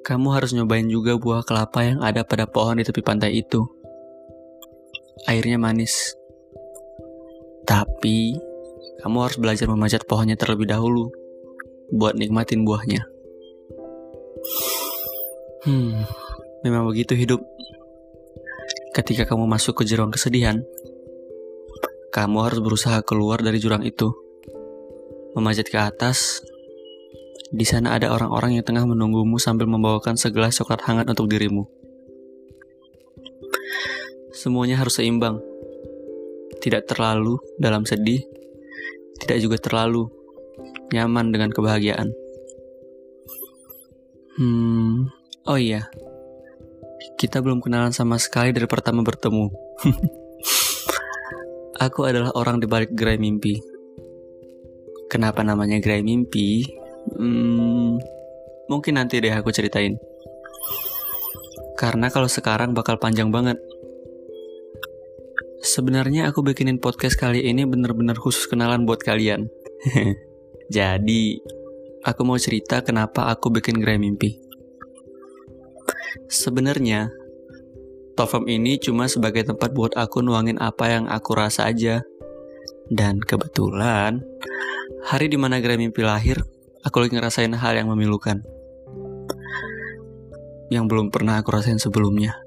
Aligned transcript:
kamu 0.08 0.40
harus 0.40 0.56
nyobain 0.56 0.88
juga 0.88 1.20
buah 1.20 1.44
kelapa 1.44 1.84
yang 1.84 2.00
ada 2.00 2.24
pada 2.24 2.48
pohon 2.48 2.80
di 2.80 2.88
tepi 2.88 3.04
pantai 3.04 3.44
itu. 3.44 3.68
Airnya 5.28 5.60
manis. 5.60 6.16
Tapi, 7.68 8.40
kamu 9.04 9.18
harus 9.20 9.36
belajar 9.36 9.68
memanjat 9.68 10.08
pohonnya 10.08 10.40
terlebih 10.40 10.72
dahulu 10.72 11.12
buat 11.92 12.16
nikmatin 12.16 12.64
buahnya. 12.64 13.04
Hmm, 15.68 16.08
memang 16.64 16.88
begitu 16.88 17.12
hidup. 17.12 17.44
Ketika 18.96 19.28
kamu 19.28 19.44
masuk 19.44 19.84
ke 19.84 19.84
jurang 19.84 20.16
kesedihan, 20.16 20.64
kamu 22.18 22.50
harus 22.50 22.66
berusaha 22.66 23.06
keluar 23.06 23.46
dari 23.46 23.62
jurang 23.62 23.86
itu. 23.86 24.10
Memanjat 25.38 25.70
ke 25.70 25.78
atas, 25.78 26.42
di 27.54 27.62
sana 27.62 27.94
ada 27.94 28.10
orang-orang 28.10 28.58
yang 28.58 28.66
tengah 28.66 28.90
menunggumu 28.90 29.38
sambil 29.38 29.70
membawakan 29.70 30.18
segelas 30.18 30.58
coklat 30.58 30.82
hangat 30.90 31.06
untuk 31.14 31.30
dirimu. 31.30 31.70
Semuanya 34.34 34.82
harus 34.82 34.98
seimbang. 34.98 35.38
Tidak 36.58 36.90
terlalu 36.90 37.38
dalam 37.62 37.86
sedih, 37.86 38.26
tidak 39.22 39.38
juga 39.38 39.62
terlalu 39.62 40.10
nyaman 40.90 41.30
dengan 41.30 41.54
kebahagiaan. 41.54 42.18
Hmm, 44.42 45.06
oh 45.46 45.60
iya. 45.62 45.86
Kita 47.22 47.46
belum 47.46 47.62
kenalan 47.62 47.94
sama 47.94 48.18
sekali 48.18 48.58
dari 48.58 48.66
pertama 48.66 49.06
bertemu. 49.06 49.54
Aku 51.78 52.10
adalah 52.10 52.34
orang 52.34 52.58
di 52.58 52.66
balik 52.66 52.98
gerai 52.98 53.22
mimpi. 53.22 53.62
Kenapa 55.14 55.46
namanya 55.46 55.78
gerai 55.78 56.02
mimpi? 56.02 56.66
Hmm, 57.14 58.02
mungkin 58.66 58.98
nanti 58.98 59.22
deh 59.22 59.30
aku 59.30 59.54
ceritain. 59.54 59.94
Karena 61.78 62.10
kalau 62.10 62.26
sekarang 62.26 62.74
bakal 62.74 62.98
panjang 62.98 63.30
banget. 63.30 63.62
Sebenarnya 65.62 66.34
aku 66.34 66.42
bikinin 66.42 66.82
podcast 66.82 67.14
kali 67.14 67.46
ini 67.46 67.62
bener-bener 67.70 68.18
khusus 68.18 68.50
kenalan 68.50 68.90
buat 68.90 69.06
kalian. 69.06 69.46
Jadi, 70.74 71.38
aku 72.02 72.22
mau 72.26 72.42
cerita 72.42 72.82
kenapa 72.82 73.30
aku 73.30 73.54
bikin 73.54 73.78
gerai 73.78 74.02
mimpi. 74.02 74.42
Sebenarnya, 76.26 77.14
Tofam 78.18 78.50
ini 78.50 78.82
cuma 78.82 79.06
sebagai 79.06 79.46
tempat 79.46 79.78
buat 79.78 79.94
aku 79.94 80.26
nuangin 80.26 80.58
apa 80.58 80.90
yang 80.90 81.06
aku 81.06 81.38
rasa 81.38 81.70
aja. 81.70 82.02
Dan 82.90 83.22
kebetulan, 83.22 84.26
hari 85.06 85.30
di 85.30 85.38
mana 85.38 85.62
gerai 85.62 85.78
mimpi 85.78 86.02
lahir, 86.02 86.42
aku 86.82 87.06
lagi 87.06 87.14
ngerasain 87.14 87.54
hal 87.54 87.78
yang 87.78 87.94
memilukan. 87.94 88.42
Yang 90.74 90.86
belum 90.90 91.14
pernah 91.14 91.38
aku 91.38 91.62
rasain 91.62 91.78
sebelumnya. 91.78 92.42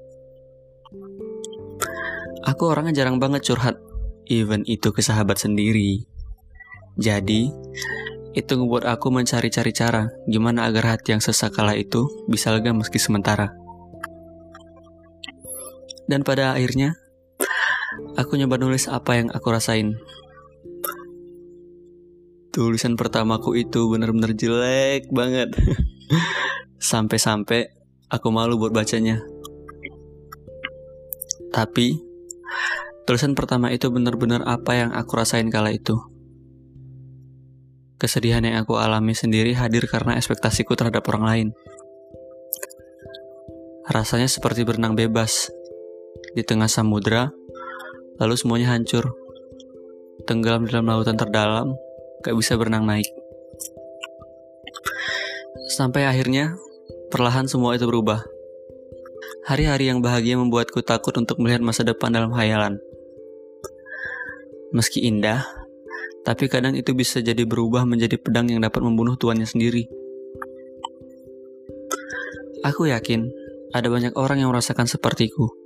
Aku 2.43 2.67
orangnya 2.67 2.91
jarang 2.91 3.23
banget 3.23 3.47
curhat, 3.47 3.79
even 4.27 4.67
itu 4.67 4.91
ke 4.91 4.99
sahabat 4.99 5.39
sendiri. 5.39 6.03
Jadi, 6.99 7.47
itu 8.35 8.51
ngebuat 8.59 8.83
aku 8.91 9.07
mencari-cari 9.07 9.71
cara 9.71 10.11
gimana 10.27 10.67
agar 10.67 10.99
hati 10.99 11.15
yang 11.15 11.23
sesak 11.23 11.55
kala 11.55 11.79
itu 11.79 12.11
bisa 12.27 12.51
lega 12.51 12.75
meski 12.75 12.99
sementara. 12.99 13.60
Dan 16.09 16.25
pada 16.25 16.53
akhirnya, 16.57 16.97
aku 18.17 18.37
nyoba 18.39 18.57
nulis 18.57 18.87
apa 18.89 19.19
yang 19.19 19.27
aku 19.29 19.47
rasain. 19.51 19.97
Tulisan 22.51 22.99
pertamaku 22.99 23.55
itu 23.55 23.87
bener-bener 23.87 24.35
jelek 24.35 25.07
banget. 25.13 25.55
Sampai-sampai 26.91 27.71
aku 28.11 28.27
malu 28.33 28.59
buat 28.59 28.75
bacanya. 28.75 29.23
Tapi, 31.51 31.99
tulisan 33.07 33.35
pertama 33.35 33.71
itu 33.71 33.87
bener-bener 33.91 34.43
apa 34.43 34.75
yang 34.75 34.91
aku 34.91 35.19
rasain 35.19 35.47
kala 35.47 35.71
itu. 35.71 35.95
Kesedihan 38.01 38.41
yang 38.41 38.65
aku 38.65 38.81
alami 38.81 39.13
sendiri 39.13 39.53
hadir 39.53 39.85
karena 39.85 40.17
ekspektasiku 40.17 40.73
terhadap 40.73 41.05
orang 41.13 41.23
lain. 41.23 41.47
Rasanya 43.85 44.25
seperti 44.25 44.65
berenang 44.65 44.97
bebas, 44.97 45.53
di 46.31 46.43
tengah 46.45 46.71
samudra, 46.71 47.31
lalu 48.21 48.35
semuanya 48.37 48.71
hancur. 48.71 49.11
Tenggelam 50.23 50.69
dalam 50.69 50.85
lautan 50.87 51.17
terdalam, 51.17 51.73
gak 52.21 52.35
bisa 52.37 52.55
berenang 52.55 52.85
naik. 52.85 53.09
Sampai 55.73 56.05
akhirnya, 56.05 56.55
perlahan 57.09 57.49
semua 57.49 57.73
itu 57.75 57.89
berubah. 57.89 58.23
Hari-hari 59.49 59.89
yang 59.89 59.99
bahagia 59.99 60.37
membuatku 60.37 60.85
takut 60.85 61.15
untuk 61.17 61.41
melihat 61.41 61.65
masa 61.65 61.81
depan 61.81 62.13
dalam 62.13 62.29
hayalan. 62.37 62.77
Meski 64.71 65.03
indah, 65.03 65.43
tapi 66.21 66.47
kadang 66.47 66.77
itu 66.77 66.93
bisa 66.93 67.19
jadi 67.19 67.43
berubah 67.43 67.83
menjadi 67.83 68.21
pedang 68.21 68.47
yang 68.47 68.61
dapat 68.61 68.79
membunuh 68.85 69.17
tuannya 69.17 69.49
sendiri. 69.49 69.89
Aku 72.61 72.85
yakin 72.85 73.25
ada 73.73 73.89
banyak 73.89 74.13
orang 74.13 74.45
yang 74.45 74.53
merasakan 74.53 74.85
sepertiku 74.85 75.60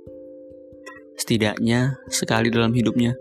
setidaknya 1.26 1.98
sekali 2.06 2.54
dalam 2.54 2.70
hidupnya. 2.70 3.18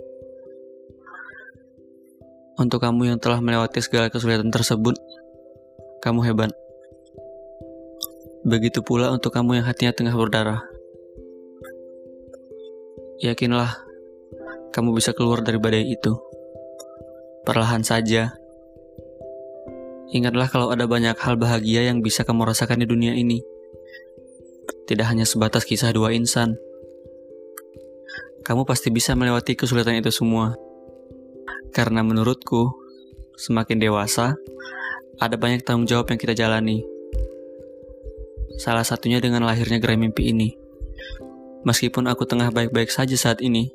Untuk 2.62 2.78
kamu 2.78 3.10
yang 3.10 3.18
telah 3.18 3.42
melewati 3.42 3.82
segala 3.82 4.14
kesulitan 4.14 4.54
tersebut, 4.54 4.94
kamu 6.06 6.22
hebat. 6.30 6.54
Begitu 8.46 8.86
pula 8.86 9.10
untuk 9.10 9.34
kamu 9.34 9.58
yang 9.58 9.66
hatinya 9.66 9.90
tengah 9.90 10.14
berdarah. 10.14 10.62
Yakinlah, 13.26 13.74
kamu 14.70 14.94
bisa 14.94 15.18
keluar 15.18 15.42
dari 15.42 15.58
badai 15.58 15.90
itu. 15.90 16.14
Perlahan 17.42 17.82
saja. 17.82 18.38
Ingatlah 20.14 20.46
kalau 20.54 20.70
ada 20.70 20.86
banyak 20.86 21.18
hal 21.18 21.42
bahagia 21.42 21.90
yang 21.90 22.06
bisa 22.06 22.22
kamu 22.22 22.54
rasakan 22.54 22.86
di 22.86 22.88
dunia 22.88 23.18
ini. 23.18 23.42
Tidak 24.86 25.10
hanya 25.10 25.26
sebatas 25.26 25.66
kisah 25.66 25.90
dua 25.90 26.14
insan 26.14 26.62
kamu 28.46 28.62
pasti 28.62 28.94
bisa 28.94 29.18
melewati 29.18 29.58
kesulitan 29.58 29.98
itu 29.98 30.14
semua. 30.14 30.54
Karena 31.74 32.06
menurutku, 32.06 32.78
semakin 33.42 33.82
dewasa, 33.82 34.38
ada 35.18 35.36
banyak 35.36 35.66
tanggung 35.66 35.90
jawab 35.90 36.14
yang 36.14 36.22
kita 36.22 36.38
jalani. 36.38 36.86
Salah 38.62 38.86
satunya 38.86 39.18
dengan 39.18 39.44
lahirnya 39.44 39.82
gerai 39.82 39.98
mimpi 39.98 40.30
ini. 40.30 40.54
Meskipun 41.66 42.06
aku 42.06 42.30
tengah 42.30 42.54
baik-baik 42.54 42.94
saja 42.94 43.18
saat 43.18 43.42
ini, 43.42 43.74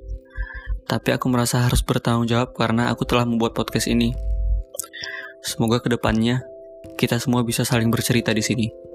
tapi 0.87 1.11
aku 1.11 1.27
merasa 1.27 1.67
harus 1.67 1.83
bertanggung 1.83 2.31
jawab 2.31 2.55
karena 2.55 2.95
aku 2.95 3.03
telah 3.03 3.27
membuat 3.27 3.59
podcast 3.59 3.91
ini. 3.91 4.15
Semoga 5.43 5.83
ke 5.83 5.91
depannya 5.91 6.47
kita 6.95 7.19
semua 7.19 7.43
bisa 7.43 7.67
saling 7.67 7.91
bercerita 7.91 8.31
di 8.31 8.41
sini. 8.47 8.90